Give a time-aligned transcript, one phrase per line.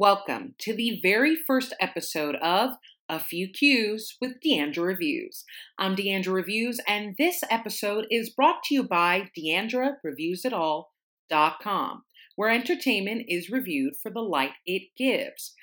[0.00, 2.74] Welcome to the very first episode of
[3.08, 5.44] A Few Cues with Deandra Reviews.
[5.76, 12.02] I'm Deandra Reviews, and this episode is brought to you by DeandraReviewsItAll.com,
[12.36, 15.56] where entertainment is reviewed for the light it gives.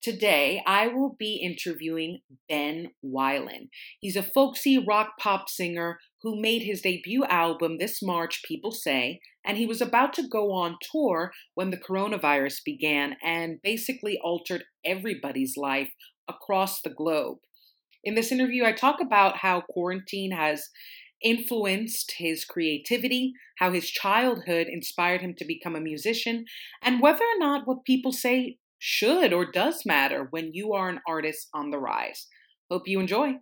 [0.00, 3.70] Today, I will be interviewing Ben Weiland.
[3.98, 9.20] He's a folksy rock pop singer who made his debut album this March, People Say,
[9.44, 14.64] and he was about to go on tour when the coronavirus began and basically altered
[14.84, 15.90] everybody's life
[16.28, 17.38] across the globe.
[18.04, 20.68] In this interview, I talk about how quarantine has
[21.22, 26.44] influenced his creativity, how his childhood inspired him to become a musician,
[26.82, 31.00] and whether or not what people say should or does matter when you are an
[31.06, 32.26] artist on the rise.
[32.68, 33.34] Hope you enjoy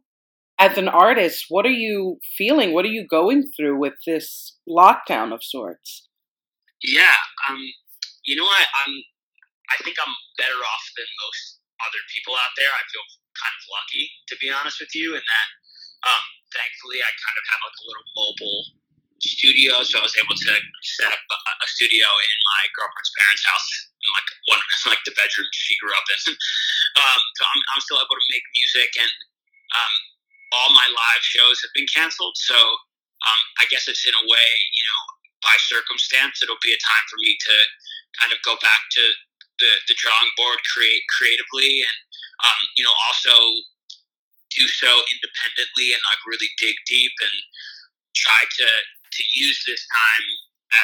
[0.60, 2.76] as an artist, what are you feeling?
[2.76, 6.06] What are you going through with this lockdown of sorts?
[6.84, 7.16] Yeah,
[7.48, 7.58] um,
[8.28, 8.68] you know what?
[8.84, 8.92] I'm.
[9.72, 12.68] I think I'm better off than most other people out there.
[12.68, 13.06] I feel
[13.38, 15.48] kind of lucky, to be honest with you, in that
[16.04, 18.60] um, thankfully I kind of have like a little mobile
[19.20, 20.52] studio, so I was able to
[20.96, 23.68] set up a, a studio in my girlfriend's parents' house,
[24.00, 24.60] in like one
[24.92, 26.20] like the bedroom she grew up in.
[27.00, 29.12] um, so I'm, I'm still able to make music and
[29.76, 29.94] um,
[30.52, 32.36] all my live shows have been canceled.
[32.36, 35.00] So um, I guess it's in a way, you know,
[35.40, 37.54] by circumstance, it'll be a time for me to
[38.20, 39.04] kind of go back to
[39.60, 41.96] the, the drawing board, create creatively, and
[42.44, 43.36] um, you know, also
[44.56, 47.36] do so independently and like really dig deep and
[48.16, 48.68] try to
[49.10, 50.26] to use this time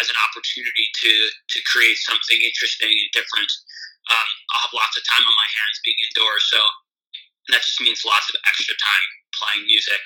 [0.03, 1.13] as an opportunity to
[1.57, 3.51] to create something interesting and different.
[4.07, 6.61] Um, I'll have lots of time on my hands being indoors, so
[7.53, 10.03] that just means lots of extra time playing music.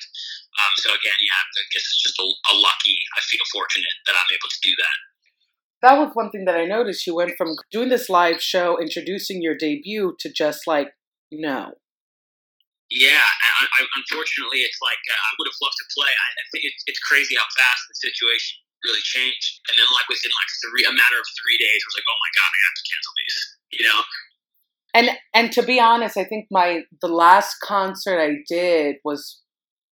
[0.58, 2.98] Um, so again, yeah, I guess it's just a, a lucky.
[3.16, 4.98] I feel fortunate that I'm able to do that.
[5.80, 7.06] That was one thing that I noticed.
[7.08, 10.92] You went from doing this live show, introducing your debut, to just like
[11.32, 11.72] no.
[12.90, 16.10] Yeah, I, I, unfortunately, it's like uh, I would have loved to play.
[16.10, 19.62] I, I think it's, it's crazy how fast the situation really changed.
[19.70, 22.18] And then, like within like three, a matter of three days, I was like, oh
[22.18, 23.38] my god, I have to cancel these.
[23.70, 24.02] You know,
[24.94, 29.40] and and to be honest, I think my the last concert I did was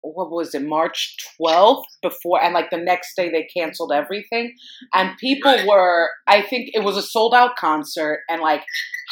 [0.05, 4.55] what was it March 12th before and like the next day they canceled everything.
[4.93, 8.63] And people were I think it was a sold out concert and like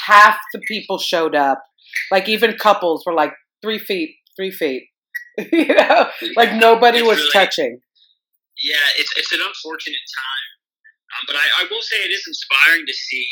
[0.06, 1.62] half the people showed up.
[2.10, 3.32] Like even couples were like
[3.62, 4.88] 3 feet 3 feet.
[5.50, 6.10] You know?
[6.36, 7.80] Like nobody it's was really, touching.
[8.62, 10.48] Yeah it's it's an unfortunate time.
[11.12, 13.26] Um, but I, I will say it is inspiring to see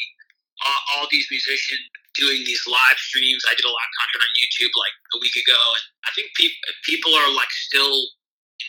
[0.65, 1.81] all, all these musicians
[2.21, 3.41] doing these live streams.
[3.49, 6.29] I did a lot of content on YouTube like a week ago, and I think
[6.37, 7.97] pe- people are like still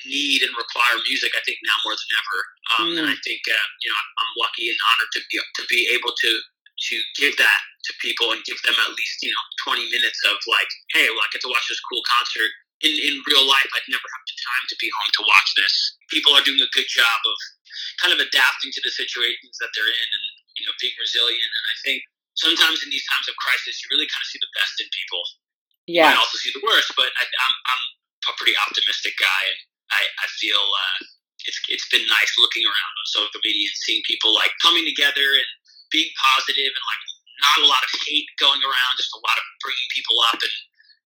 [0.07, 1.35] need and require music.
[1.35, 2.39] I think now more than ever,
[2.71, 2.97] um, mm.
[3.03, 6.15] and I think uh, you know I'm lucky and honored to be to be able
[6.15, 6.31] to
[6.89, 10.39] to give that to people and give them at least you know 20 minutes of
[10.47, 12.51] like, hey, well, I get to watch this cool concert.
[12.81, 16.01] In, in real life, I'd never have the time to be home to watch this.
[16.09, 17.37] People are doing a good job of
[18.01, 20.25] kind of adapting to the situations that they're in and
[20.57, 21.45] you know being resilient.
[21.45, 21.99] And I think
[22.41, 25.21] sometimes in these times of crisis, you really kind of see the best in people.
[25.85, 26.09] Yeah.
[26.09, 27.83] I also see the worst, but I, am I'm, I'm
[28.29, 29.59] a pretty optimistic guy, and
[29.93, 30.97] I, I feel uh,
[31.45, 35.25] it's it's been nice looking around on social media and seeing people like coming together
[35.37, 35.49] and
[35.93, 37.03] being positive and like
[37.41, 40.55] not a lot of hate going around, just a lot of bringing people up, and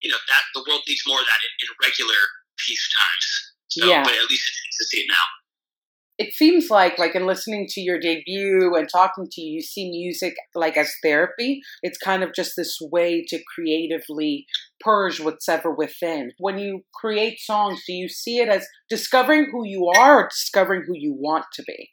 [0.03, 2.19] you know that the world needs more of that in, in regular
[2.59, 3.27] peace times.
[3.71, 4.03] So, yeah.
[4.05, 5.25] but at least it's nice to see it now
[6.17, 9.89] it seems like like in listening to your debut and talking to you you see
[9.89, 11.61] music like as therapy.
[11.81, 14.45] It's kind of just this way to creatively
[14.79, 16.31] purge what's ever within.
[16.39, 20.83] When you create songs do you see it as discovering who you are or discovering
[20.87, 21.91] who you want to be?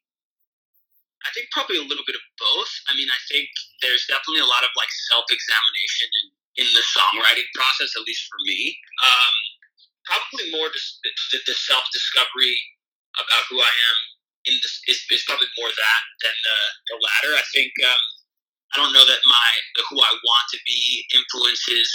[1.23, 2.73] I think probably a little bit of both.
[2.91, 3.49] I mean i think
[3.83, 6.27] there's definitely a lot of like self-examination in,
[6.63, 8.79] in the songwriting process at least for me.
[9.03, 9.35] Um,
[10.07, 12.59] probably more just the, the self-discovery
[13.19, 14.12] about who I am
[14.47, 16.59] in is, is probably more that than the,
[16.91, 17.33] the latter.
[17.39, 18.03] I think um,
[18.73, 19.49] I don't know that my
[19.91, 21.89] who I want to be influences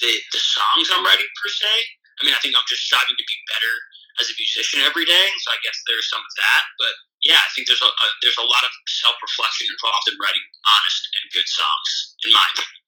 [0.00, 1.72] the the songs I'm writing per se.
[2.20, 3.74] I mean, I think I'm just striving to be better
[4.22, 5.26] as a musician every day.
[5.42, 6.62] So I guess there's some of that.
[6.78, 6.94] But
[7.26, 10.44] yeah, I think there's a, a there's a lot of self reflection involved in writing
[10.66, 11.90] honest and good songs,
[12.26, 12.80] in my opinion.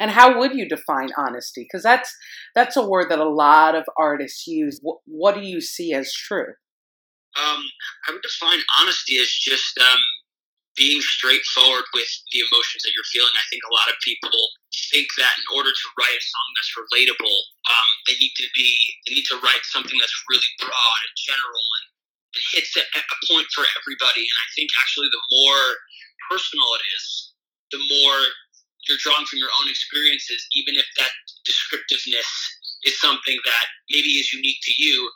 [0.00, 1.68] And how would you define honesty?
[1.68, 2.10] Because that's
[2.54, 4.80] that's a word that a lot of artists use.
[4.82, 6.56] What, what do you see as true?
[7.34, 7.62] Um,
[8.06, 10.02] I would define honesty as just um,
[10.76, 13.34] being straightforward with the emotions that you're feeling.
[13.34, 14.34] I think a lot of people
[14.90, 17.38] think that in order to write a song that's relatable,
[17.70, 18.70] um, they need to be
[19.06, 21.86] they need to write something that's really broad and general and,
[22.38, 24.22] and hits a, a point for everybody.
[24.26, 25.62] And I think actually the more
[26.30, 27.04] personal it is,
[27.70, 28.18] the more
[28.86, 31.10] you're drawing from your own experiences, even if that
[31.46, 32.28] descriptiveness
[32.84, 35.10] is something that maybe is unique to you,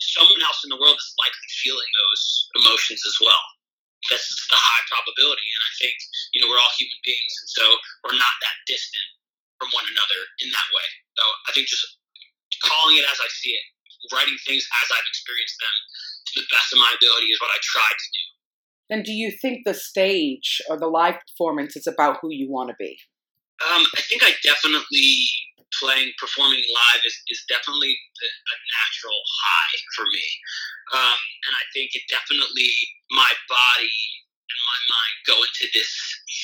[0.00, 2.22] someone else in the world is likely feeling those
[2.62, 3.44] emotions as well.
[4.10, 5.48] That's the high probability.
[5.48, 5.96] And I think,
[6.36, 7.64] you know, we're all human beings, and so
[8.04, 9.08] we're not that distant
[9.56, 10.88] from one another in that way.
[11.16, 11.86] So I think just
[12.60, 13.64] calling it as I see it,
[14.12, 15.76] writing things as I've experienced them
[16.26, 18.24] to the best of my ability is what I try to do.
[18.90, 22.68] And do you think the stage or the live performance is about who you want
[22.68, 22.98] to be?
[23.64, 25.30] Um, I think I definitely
[25.80, 30.26] playing performing live is, is definitely a natural high for me,
[30.94, 31.18] um,
[31.48, 32.70] and I think it definitely
[33.10, 33.98] my body
[34.44, 35.90] and my mind go into this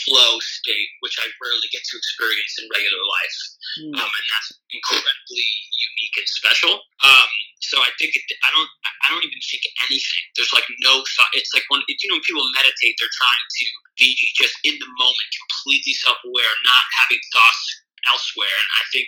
[0.05, 3.39] flow state, which I rarely get to experience in regular life,
[3.85, 3.95] mm.
[4.01, 6.75] um, and that's incredibly unique and special.
[7.05, 7.31] Um,
[7.61, 8.71] so I think it, I don't
[9.05, 10.25] I don't even think anything.
[10.35, 11.33] There's like no thought.
[11.37, 13.65] It's like when you know when people meditate, they're trying to
[14.01, 17.65] be just in the moment, completely self aware, not having thoughts
[18.09, 18.49] elsewhere.
[18.49, 19.07] And I think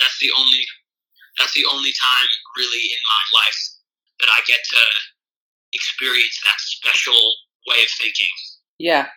[0.00, 0.64] that's the only
[1.38, 3.60] that's the only time really in my life
[4.20, 4.82] that I get to
[5.72, 7.18] experience that special
[7.66, 8.30] way of thinking.
[8.78, 9.08] Yeah.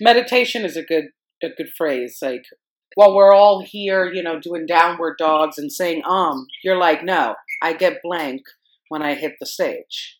[0.00, 1.10] Meditation is a good
[1.42, 2.18] a good phrase.
[2.22, 2.44] Like
[2.94, 7.34] while we're all here, you know, doing downward dogs and saying um, you're like, no,
[7.62, 8.42] I get blank
[8.88, 10.18] when I hit the stage.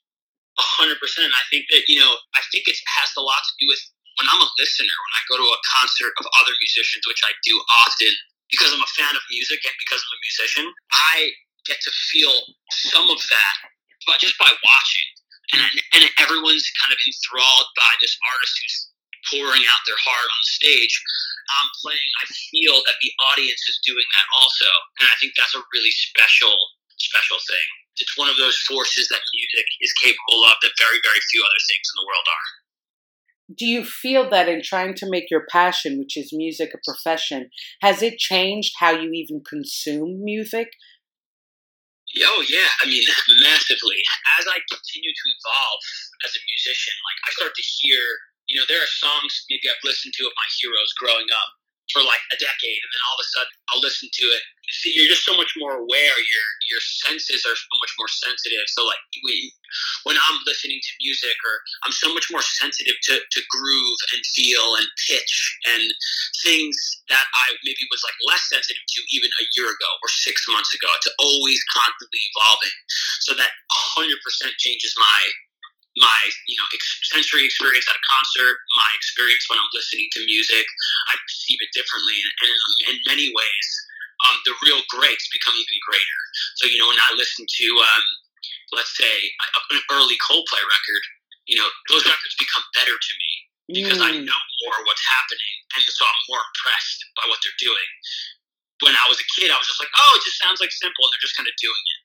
[0.58, 1.31] A hundred percent.
[1.31, 3.82] I think that, you know, I think it has a lot to do with
[4.19, 7.34] when I'm a listener, when I go to a concert of other musicians, which I
[7.43, 8.14] do often,
[8.54, 10.66] because I'm a fan of music and because I'm a musician,
[11.12, 11.16] I
[11.66, 12.34] get to feel
[12.70, 13.56] some of that
[14.06, 15.08] but just by watching.
[15.52, 18.78] And, and everyone's kind of enthralled by this artist who's
[19.32, 20.94] pouring out their heart on the stage.
[21.60, 24.68] I'm playing, I feel that the audience is doing that also.
[25.00, 26.56] And I think that's a really special,
[26.96, 27.68] special thing.
[28.00, 31.62] It's one of those forces that music is capable of that very, very few other
[31.70, 32.48] things in the world are
[33.52, 37.50] do you feel that in trying to make your passion, which is music, a profession,
[37.82, 40.69] has it changed how you even consume music?
[42.23, 43.02] Oh yeah, I mean
[43.43, 44.00] massively.
[44.38, 45.81] As I continue to evolve
[46.25, 48.00] as a musician, like I start to hear,
[48.49, 51.50] you know, there are songs maybe I've listened to of my heroes growing up,
[51.92, 54.42] for like a decade, and then all of a sudden I'll listen to it.
[54.81, 56.16] See, you're just so much more aware.
[56.16, 58.64] Your your senses are so much more sensitive.
[58.72, 59.52] So like when
[60.08, 61.54] when I'm listening to music, or
[61.84, 65.34] I'm so much more sensitive to, to groove and feel and pitch
[65.69, 65.84] and
[66.44, 66.76] things
[67.08, 70.72] that I maybe was like less sensitive to even a year ago or six months
[70.72, 70.88] ago.
[70.96, 72.75] It's always constantly evolving.
[73.20, 73.52] So that
[74.00, 74.16] 100%
[74.58, 75.20] changes my
[75.96, 76.20] my
[76.50, 76.67] you know
[77.14, 80.67] sensory experience at a concert, my experience when I'm listening to music,
[81.11, 82.61] I perceive it differently, and, and in,
[82.91, 83.69] in, many ways,
[84.26, 86.20] um, the real greats become even greater.
[86.58, 88.05] So you know when I listen to um,
[88.75, 89.14] let's say
[89.70, 91.05] an early Coldplay record,
[91.46, 93.32] you know those records become better to me
[93.70, 94.08] because mm.
[94.08, 97.90] I know more what's happening, and so I'm more impressed by what they're doing.
[98.82, 101.06] When I was a kid, I was just like, oh, it just sounds like simple,
[101.06, 102.00] and they're just kind of doing it.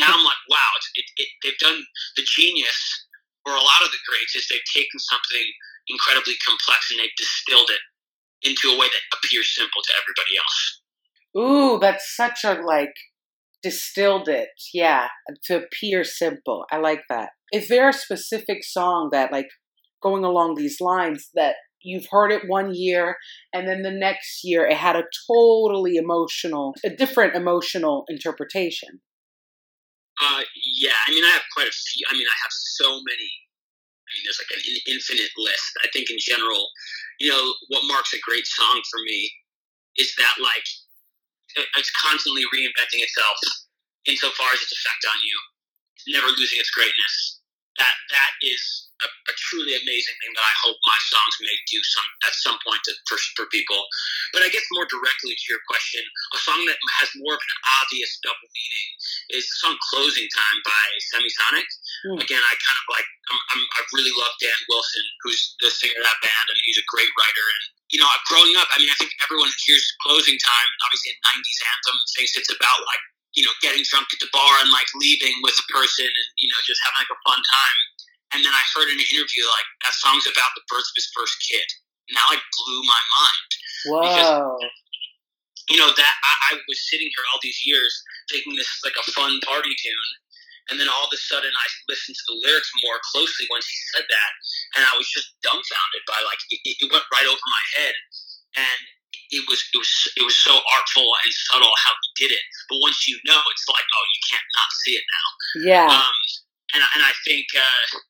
[0.00, 1.84] Now I'm like, wow, it, it, they've done
[2.16, 2.78] the genius
[3.46, 5.46] or a lot of the greats is they've taken something
[5.88, 7.82] incredibly complex and they've distilled it
[8.44, 10.80] into a way that appears simple to everybody else.
[11.36, 12.94] Ooh, that's such a like
[13.62, 15.08] distilled it, yeah,
[15.44, 16.64] to appear simple.
[16.70, 17.30] I like that.
[17.52, 19.48] Is there a specific song that like
[20.02, 23.16] going along these lines that you've heard it one year
[23.52, 29.00] and then the next year it had a totally emotional, a different emotional interpretation?
[30.22, 30.42] Uh,
[30.78, 32.06] yeah, I mean, I have quite a few.
[32.06, 33.30] I mean, I have so many.
[34.06, 35.72] I mean, there's like an infinite list.
[35.82, 36.70] I think in general,
[37.18, 39.32] you know, what marks a great song for me
[39.96, 40.66] is that like
[41.78, 43.38] it's constantly reinventing itself
[44.06, 45.36] insofar as its effect on you,
[46.14, 47.40] never losing its greatness.
[47.78, 51.78] That that is a, a, truly amazing thing that I hope my songs may do
[51.84, 53.76] some at some point to, for, for people.
[54.32, 57.56] But I guess more directly to your question, a song that has more of an
[57.84, 58.88] obvious double meaning
[59.36, 61.68] is the song "Closing Time" by Semisonic.
[62.08, 62.18] Mm.
[62.24, 66.00] Again, I kind of like I'm, I'm, i really love Dan Wilson, who's the singer
[66.00, 67.44] of that band, and he's a great writer.
[67.44, 71.18] And you know, growing up, I mean, I think everyone hears "Closing Time," obviously a
[71.20, 74.86] '90s anthem, thinks it's about like you know getting drunk at the bar and like
[74.98, 77.78] leaving with a person and you know just having like a fun time
[78.34, 81.06] and then I heard in an interview like that song's about the birth of his
[81.14, 81.64] first kid.
[82.10, 83.50] And that like blew my mind.
[83.86, 84.00] Whoa.
[84.02, 84.34] Because,
[85.70, 87.94] you know, that I, I was sitting here all these years
[88.28, 90.10] thinking this is like a fun party tune.
[90.72, 93.76] And then all of a sudden, I listened to the lyrics more closely once he
[93.92, 94.30] said that,
[94.80, 97.92] and I was just dumbfounded by like it, it went right over my head,
[98.56, 98.80] and
[99.28, 102.44] it was it was it was so artful and subtle how he did it.
[102.72, 105.28] But once you know, it's like oh, you can't not see it now.
[105.68, 105.88] Yeah.
[106.00, 106.16] Um,
[106.72, 108.00] and and I think uh,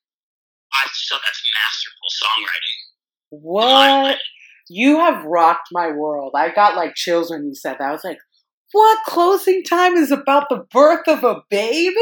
[0.83, 2.77] I that's masterful songwriting.
[3.29, 4.17] What?
[4.69, 6.33] You have rocked my world.
[6.35, 7.89] I got like chills when you said that.
[7.89, 8.17] I was like,
[8.71, 11.95] what closing time is about the birth of a baby?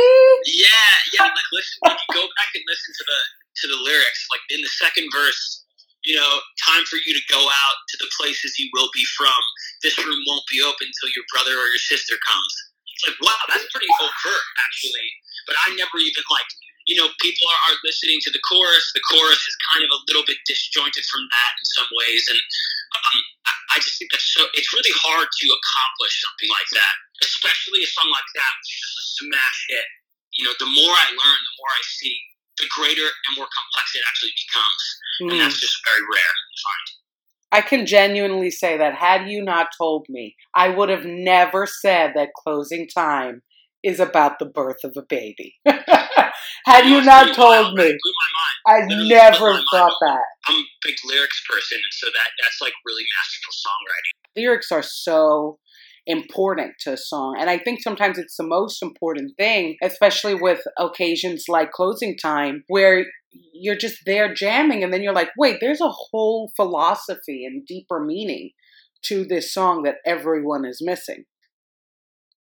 [0.47, 1.27] Yeah, yeah.
[1.27, 3.19] Like, listen, if you go back and listen to the
[3.61, 5.63] to the lyrics, like in the second verse,
[6.03, 9.37] you know, time for you to go out to the places you will be from.
[9.83, 12.53] This room won't be open until your brother or your sister comes.
[12.89, 15.09] It's like, wow, that's pretty overt, actually.
[15.45, 16.49] But I never even like
[16.87, 18.91] you know, people are, are listening to the chorus.
[18.91, 22.41] The chorus is kind of a little bit disjointed from that in some ways, and
[22.99, 24.43] um, I, I just think that's so.
[24.55, 28.79] It's really hard to accomplish something like that, especially a song like that, which is
[28.83, 29.87] just a smash hit.
[30.35, 32.17] You know, the more I learn, the more I see,
[32.59, 34.83] the greater and more complex it actually becomes,
[35.23, 35.29] mm.
[35.31, 36.87] and that's just very rare to find.
[37.53, 42.13] I can genuinely say that had you not told me, I would have never said
[42.15, 43.43] that closing time
[43.83, 45.55] is about the birth of a baby.
[46.65, 47.97] Had you not told me,
[48.67, 50.21] I never thought that.
[50.47, 54.41] I'm a big lyrics person, and so that that's like really masterful songwriting.
[54.41, 55.59] Lyrics are so
[56.05, 60.61] important to a song, and I think sometimes it's the most important thing, especially with
[60.77, 63.05] occasions like closing time, where
[63.53, 68.03] you're just there jamming, and then you're like, wait, there's a whole philosophy and deeper
[68.03, 68.51] meaning
[69.03, 71.25] to this song that everyone is missing.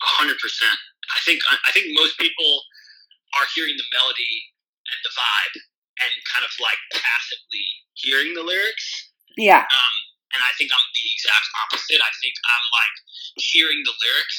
[0.02, 0.78] hundred percent.
[1.16, 2.62] I think I think most people
[3.38, 4.34] are hearing the melody
[4.90, 5.56] and the vibe
[6.00, 9.12] and kind of like passively hearing the lyrics.
[9.36, 9.62] Yeah.
[9.62, 9.94] Um,
[10.34, 12.00] and I think I'm the exact opposite.
[12.00, 12.94] I think I'm like
[13.38, 14.38] hearing the lyrics.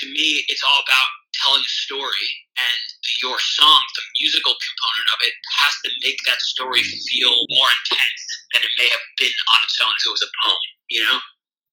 [0.00, 2.80] To me, it's all about telling a story, and
[3.20, 8.22] your song, the musical component of it, has to make that story feel more intense
[8.56, 10.64] than it may have been on its own if it was a poem.
[10.88, 11.18] You know?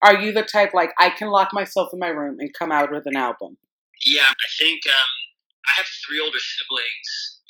[0.04, 2.92] Are you the type like I can lock myself in my room and come out
[2.92, 3.56] with an album?
[4.06, 5.12] Yeah, I think um,
[5.68, 7.10] I have three older siblings.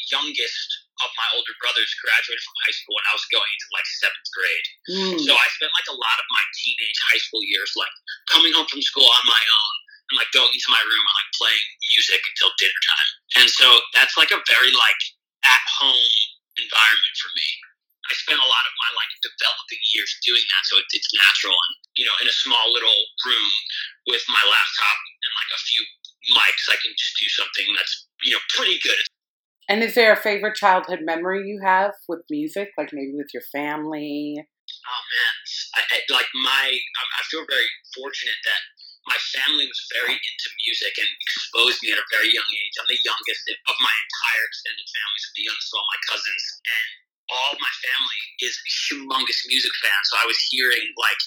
[0.10, 0.70] Youngest
[1.06, 4.30] of my older brothers graduated from high school when I was going into like seventh
[4.36, 4.68] grade.
[4.90, 5.18] Mm.
[5.22, 7.94] So I spent like a lot of my teenage high school years like
[8.28, 9.76] coming home from school on my own
[10.12, 11.66] and like going into my room and like playing
[11.96, 13.10] music until dinner time.
[13.44, 15.02] And so that's like a very like
[15.46, 16.14] at home
[16.58, 17.50] environment for me.
[18.10, 21.54] I spent a lot of my like developing years doing that, so it's, it's natural.
[21.54, 23.50] And you know, in a small little room
[24.10, 25.86] with my laptop and like a few
[26.36, 29.04] mics, I can just do something that's you know pretty good.
[29.70, 33.46] And is there a favorite childhood memory you have with music, like maybe with your
[33.54, 34.34] family?
[34.42, 35.34] Oh man,
[35.78, 38.62] I, I, like my I feel very fortunate that
[39.10, 42.76] my family was very into music and exposed me at a very young age.
[42.78, 46.44] I'm the youngest of my entire extended family, so the youngest of all my cousins,
[46.66, 46.90] and
[47.30, 48.54] all my family is
[48.90, 50.06] humongous music fans.
[50.10, 51.22] So I was hearing like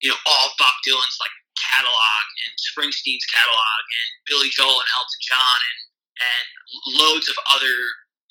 [0.00, 5.22] you know all Bob Dylan's like catalog and Springsteen's catalog and Billy Joel and Elton
[5.24, 5.78] John and
[6.16, 6.46] and
[6.96, 7.76] loads of other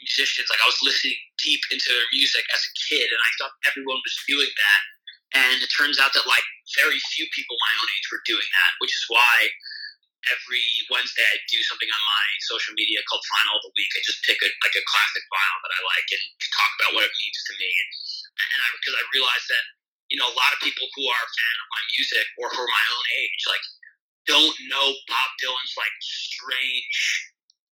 [0.01, 0.49] musicians.
[0.49, 4.01] Like I was listening deep into their music as a kid, and I thought everyone
[4.01, 4.81] was doing that.
[5.35, 8.71] And it turns out that like very few people my own age were doing that,
[8.79, 9.51] which is why
[10.31, 13.91] every Wednesday I do something on my social media called Vinyl of the Week.
[13.93, 17.05] I just pick a like a classic vinyl that I like and talk about what
[17.05, 17.69] it means to me.
[17.69, 17.89] And,
[18.55, 19.65] I because I realized that
[20.13, 22.61] you know, a lot of people who are a fan of my music or who
[22.61, 23.65] are my own age, like,
[24.25, 26.97] don't know Bob Dylan's like strange,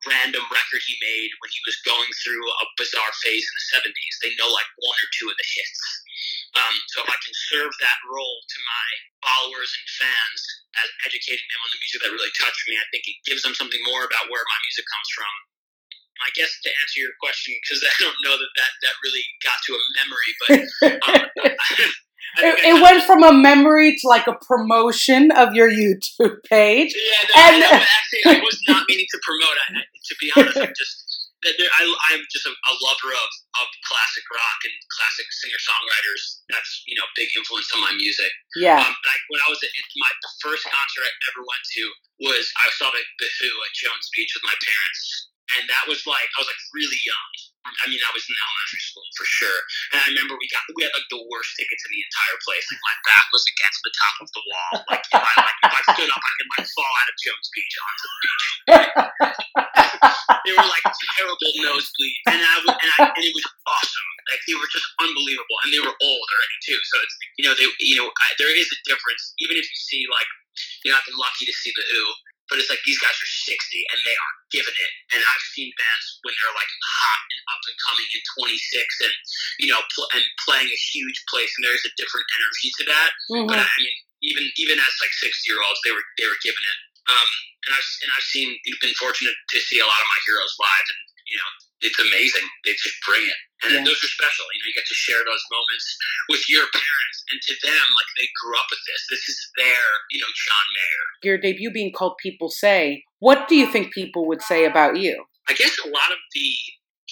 [0.02, 4.14] random record he made when he was going through a bizarre phase in the '70s.
[4.18, 5.82] They know like one or two of the hits.
[6.58, 8.88] Um, so if I can serve that role to my
[9.22, 10.40] followers and fans
[10.82, 13.54] as educating them on the music that really touched me, I think it gives them
[13.54, 15.34] something more about where my music comes from.
[16.20, 19.58] I guess to answer your question, because I don't know that, that that really got
[19.62, 20.50] to a memory, but
[21.06, 21.22] um,
[22.38, 26.94] It, it, went from a memory to like a promotion of your YouTube page.
[26.94, 29.56] Yeah, no, and I, actually, I was not meaning to promote.
[29.68, 31.10] I, to be honest, I'm just
[31.40, 33.30] I, am just a, a, lover of,
[33.64, 36.44] of classic rock and classic singer songwriters.
[36.52, 38.28] That's you know big influence on my music.
[38.56, 38.76] Yeah.
[38.76, 41.84] Um, like when I was at my the first concert I ever went to
[42.28, 46.06] was I saw the, the Who at Jones Beach with my parents, and that was
[46.06, 49.60] like I was like really young I mean, I was in elementary school for sure,
[49.92, 52.64] and I remember we got we had like the worst tickets in the entire place.
[52.72, 54.72] Like my back was against the top of the wall.
[54.88, 57.48] Like if I, like, if I stood up, I could like fall out of Jones
[57.52, 58.46] Beach onto the beach.
[60.48, 64.08] they were like terrible nosebleeds, and I was, and, I, and it was awesome.
[64.32, 66.80] Like they were just unbelievable, and they were old already too.
[66.80, 69.36] So it's you know they you know I, there is a difference.
[69.36, 70.30] Even if you see like
[70.80, 72.04] you know I've been lucky to see the Who
[72.50, 74.92] but it's like these guys are 60 and they are giving it.
[75.14, 79.14] And I've seen bands when they're like hot and up and coming in 26 and,
[79.62, 83.10] you know, pl- and playing a huge place and there's a different energy to that.
[83.30, 83.46] Mm-hmm.
[83.46, 86.60] But I mean, even, even as like 60 year olds, they were, they were giving
[86.60, 86.78] it.
[87.08, 87.30] Um,
[87.64, 88.50] and I've, and I've seen,
[88.82, 91.50] been fortunate to see a lot of my heroes live and, you know,
[91.80, 92.46] it's amazing.
[92.64, 93.40] They just bring it.
[93.64, 93.84] And yeah.
[93.84, 94.44] those are special.
[94.52, 95.86] You know, you get to share those moments
[96.32, 99.00] with your parents, and to them, like they grew up with this.
[99.12, 101.04] This is their, you know, John Mayer.
[101.24, 103.04] Your debut being called People Say.
[103.20, 105.24] What do you think people would say about you?
[105.48, 106.48] I guess a lot of the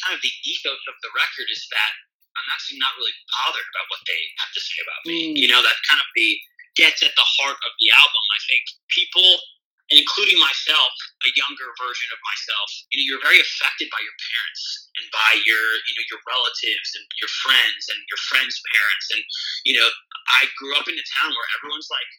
[0.04, 1.92] kind of the ethos of the record is that
[2.38, 5.34] I'm actually not really bothered about what they have to say about me.
[5.34, 5.42] Mm.
[5.42, 6.38] You know, that kind of the
[6.78, 8.24] gets at the heart of the album.
[8.30, 8.62] I think
[8.94, 9.26] people
[9.88, 10.92] including myself,
[11.24, 14.62] a younger version of myself, you know, you're very affected by your parents
[15.00, 19.06] and by your, you know, your relatives and your friends and your friends' parents.
[19.16, 19.22] And,
[19.64, 19.88] you know,
[20.28, 22.10] I grew up in a town where everyone's like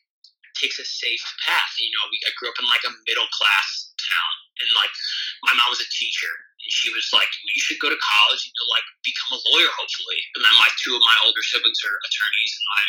[0.57, 1.71] takes a safe path.
[1.77, 4.91] You know, we, I grew up in like a middle class town and like
[5.45, 8.43] my mom was a teacher and she was like, well, you should go to college
[8.43, 10.19] and you'll like become a lawyer hopefully.
[10.35, 12.83] And then my two of my older siblings are attorneys and my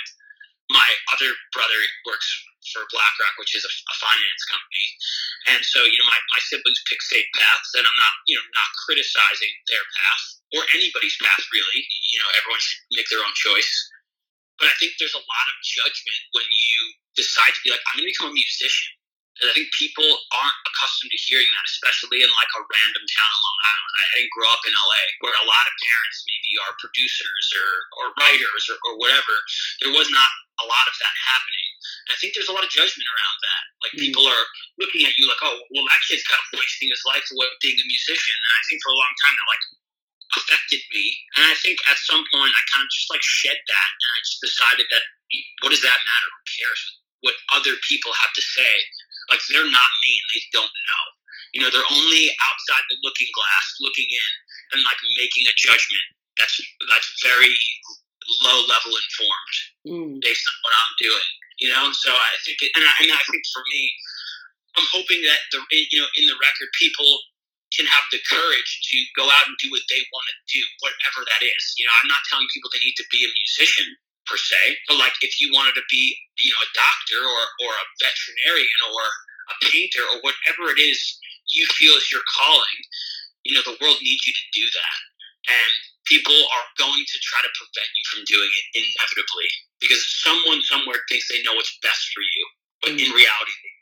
[0.70, 2.28] my other brother works
[2.69, 4.87] for BlackRock, which is a, a, finance company.
[5.49, 8.47] And so, you know, my, my siblings pick safe paths, and I'm not, you know,
[8.52, 10.25] not criticizing their path
[10.57, 11.81] or anybody's path, really.
[12.12, 13.73] You know, everyone should make their own choice.
[14.61, 16.79] But I think there's a lot of judgment when you
[17.17, 18.93] decide to be like, I'm going to become a musician.
[19.40, 23.31] And I think people aren't accustomed to hearing that, especially in like a random town
[23.33, 23.93] in Long Island.
[23.97, 27.71] I didn't grow up in LA where a lot of parents maybe are producers or,
[27.97, 29.35] or writers or, or whatever.
[29.81, 31.69] There was not a lot of that happening.
[32.11, 33.62] I think there's a lot of judgment around that.
[33.87, 34.02] Like mm.
[34.05, 34.45] people are
[34.83, 37.79] looking at you like, oh, well, that kid's kind of wasting his life away being
[37.79, 38.37] a musician.
[38.37, 39.64] And I think for a long time that like
[40.38, 41.05] affected me.
[41.38, 44.19] And I think at some point I kind of just like shed that, and I
[44.23, 45.05] just decided that
[45.62, 46.29] what does that matter?
[46.31, 46.81] Who cares
[47.23, 48.73] what other people have to say?
[49.31, 51.05] Like they're not me, and they don't know.
[51.55, 54.31] You know, they're only outside the looking glass, looking in,
[54.75, 56.07] and like making a judgment
[56.38, 57.55] that's that's very
[58.47, 60.12] low level informed mm.
[60.23, 61.31] based on what I'm doing.
[61.61, 63.93] You know, so I think, it, and, I, and I think for me,
[64.81, 67.11] I'm hoping that the you know in the record people
[67.75, 71.23] can have the courage to go out and do what they want to do, whatever
[71.23, 71.62] that is.
[71.79, 73.87] You know, I'm not telling people they need to be a musician
[74.26, 77.73] per se, but like if you wanted to be, you know, a doctor or or
[77.75, 79.02] a veterinarian or
[79.52, 80.99] a painter or whatever it is
[81.51, 82.79] you feel is your calling,
[83.42, 84.99] you know, the world needs you to do that.
[85.51, 85.75] And
[86.11, 90.99] people are going to try to prevent you from doing it inevitably because someone somewhere
[91.07, 92.44] thinks they know what's best for you,
[92.83, 93.14] but in mm.
[93.14, 93.75] reality, they